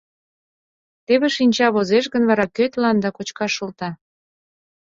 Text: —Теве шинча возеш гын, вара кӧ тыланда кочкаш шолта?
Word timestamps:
—Теве 1.05 1.27
шинча 1.35 1.67
возеш 1.75 2.05
гын, 2.13 2.23
вара 2.29 2.45
кӧ 2.55 2.65
тыланда 2.73 3.09
кочкаш 3.11 3.51
шолта? 3.57 3.89